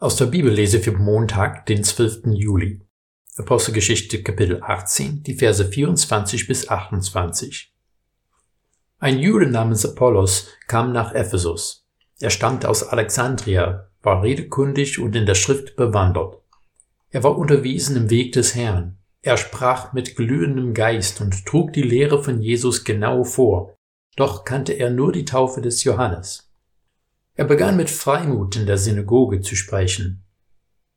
[0.00, 2.26] Aus der Bibellese für Montag, den 12.
[2.26, 2.80] Juli.
[3.36, 7.74] Apostelgeschichte Kapitel 18, die Verse 24 bis 28.
[9.00, 11.84] Ein Jude namens Apollos kam nach Ephesus.
[12.20, 16.42] Er stammte aus Alexandria, war redekundig und in der Schrift bewandert.
[17.10, 18.98] Er war unterwiesen im Weg des Herrn.
[19.22, 23.76] Er sprach mit glühendem Geist und trug die Lehre von Jesus genau vor.
[24.14, 26.47] Doch kannte er nur die Taufe des Johannes.
[27.38, 30.24] Er begann mit Freimut in der Synagoge zu sprechen.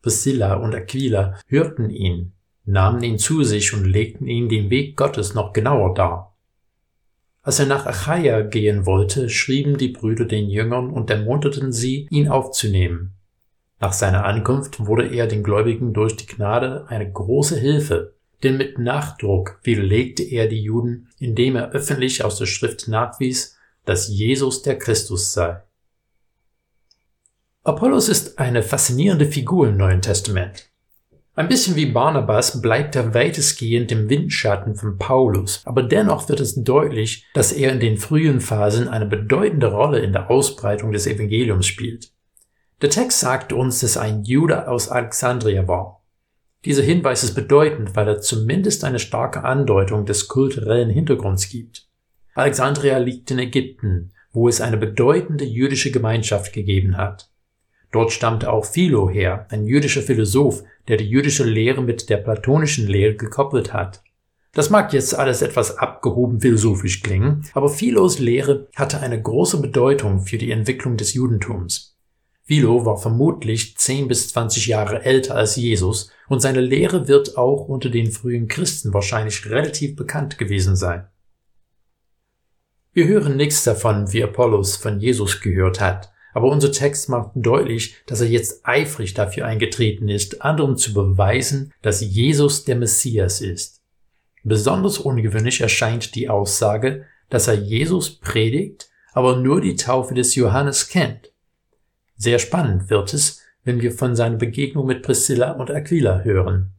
[0.00, 2.32] Priscilla und Aquila hörten ihn,
[2.64, 6.34] nahmen ihn zu sich und legten ihm den Weg Gottes noch genauer dar.
[7.42, 12.28] Als er nach Achaia gehen wollte, schrieben die Brüder den Jüngern und ermunterten sie, ihn
[12.28, 13.12] aufzunehmen.
[13.78, 18.78] Nach seiner Ankunft wurde er den Gläubigen durch die Gnade eine große Hilfe, denn mit
[18.78, 24.78] Nachdruck widerlegte er die Juden, indem er öffentlich aus der Schrift nachwies, dass Jesus der
[24.78, 25.60] Christus sei.
[27.62, 30.70] Apollos ist eine faszinierende Figur im Neuen Testament.
[31.34, 36.54] Ein bisschen wie Barnabas bleibt er weitestgehend im Windschatten von Paulus, aber dennoch wird es
[36.54, 41.66] deutlich, dass er in den frühen Phasen eine bedeutende Rolle in der Ausbreitung des Evangeliums
[41.66, 42.12] spielt.
[42.80, 46.02] Der Text sagt uns, dass ein Jude aus Alexandria war.
[46.64, 51.86] Dieser Hinweis ist bedeutend, weil er zumindest eine starke Andeutung des kulturellen Hintergrunds gibt.
[52.34, 57.29] Alexandria liegt in Ägypten, wo es eine bedeutende jüdische Gemeinschaft gegeben hat.
[57.92, 62.86] Dort stammte auch Philo her, ein jüdischer Philosoph, der die jüdische Lehre mit der platonischen
[62.86, 64.02] Lehre gekoppelt hat.
[64.52, 70.22] Das mag jetzt alles etwas abgehoben philosophisch klingen, aber Philos Lehre hatte eine große Bedeutung
[70.22, 71.96] für die Entwicklung des Judentums.
[72.42, 77.68] Philo war vermutlich 10 bis 20 Jahre älter als Jesus und seine Lehre wird auch
[77.68, 81.06] unter den frühen Christen wahrscheinlich relativ bekannt gewesen sein.
[82.92, 87.96] Wir hören nichts davon, wie Apollos von Jesus gehört hat, aber unser Text macht deutlich,
[88.06, 93.80] dass er jetzt eifrig dafür eingetreten ist, anderen zu beweisen, dass Jesus der Messias ist.
[94.42, 100.88] Besonders ungewöhnlich erscheint die Aussage, dass er Jesus predigt, aber nur die Taufe des Johannes
[100.88, 101.32] kennt.
[102.16, 106.72] Sehr spannend wird es, wenn wir von seiner Begegnung mit Priscilla und Aquila hören.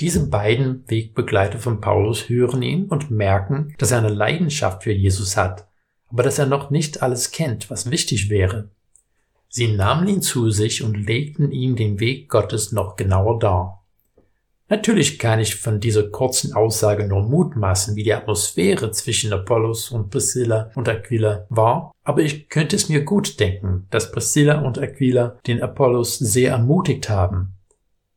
[0.00, 5.36] Diese beiden Wegbegleiter von Paulus hören ihn und merken, dass er eine Leidenschaft für Jesus
[5.36, 5.68] hat
[6.10, 8.68] aber dass er noch nicht alles kennt, was wichtig wäre.
[9.48, 13.84] Sie nahmen ihn zu sich und legten ihm den Weg Gottes noch genauer dar.
[14.68, 20.10] Natürlich kann ich von dieser kurzen Aussage nur mutmaßen, wie die Atmosphäre zwischen Apollos und
[20.10, 25.38] Priscilla und Aquila war, aber ich könnte es mir gut denken, dass Priscilla und Aquila
[25.46, 27.52] den Apollos sehr ermutigt haben.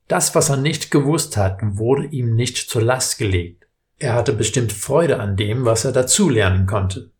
[0.08, 3.68] Das, was er nicht gewusst hat, wurde ihm nicht zur Last gelegt.
[4.00, 7.12] Er hatte bestimmt Freude an dem, was er dazulernen konnte.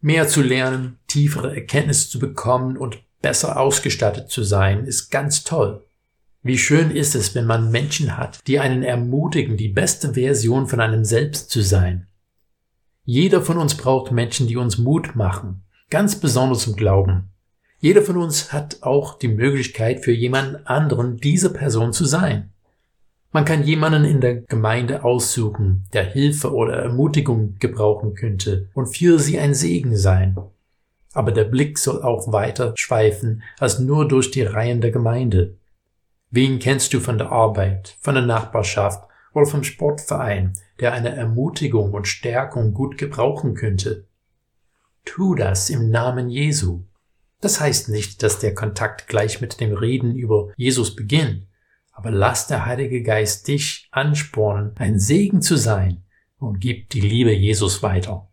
[0.00, 5.84] Mehr zu lernen, tiefere Erkenntnisse zu bekommen und besser ausgestattet zu sein, ist ganz toll.
[6.42, 10.80] Wie schön ist es, wenn man Menschen hat, die einen ermutigen, die beste Version von
[10.80, 12.06] einem selbst zu sein.
[13.04, 17.30] Jeder von uns braucht Menschen, die uns Mut machen, ganz besonders im Glauben.
[17.80, 22.52] Jeder von uns hat auch die Möglichkeit für jemanden anderen diese Person zu sein.
[23.30, 29.18] Man kann jemanden in der Gemeinde aussuchen, der Hilfe oder Ermutigung gebrauchen könnte und für
[29.18, 30.36] sie ein Segen sein.
[31.12, 35.56] Aber der Blick soll auch weiter schweifen als nur durch die Reihen der Gemeinde.
[36.30, 41.92] Wen kennst du von der Arbeit, von der Nachbarschaft oder vom Sportverein, der eine Ermutigung
[41.92, 44.06] und Stärkung gut gebrauchen könnte?
[45.04, 46.80] Tu das im Namen Jesu.
[47.40, 51.48] Das heißt nicht, dass der Kontakt gleich mit dem Reden über Jesus beginnt
[51.98, 56.04] aber lass der Heilige Geist dich anspornen, ein Segen zu sein
[56.38, 58.27] und gib die Liebe Jesus weiter.